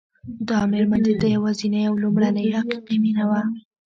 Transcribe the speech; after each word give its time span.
دا 0.49 0.59
مېرمن 0.71 1.01
د 1.05 1.09
ده 1.21 1.27
یوازېنۍ 1.35 1.83
او 1.89 1.95
لومړنۍ 2.03 2.47
حقیقي 2.59 2.95
مینه 3.03 3.23
وه 3.29 3.41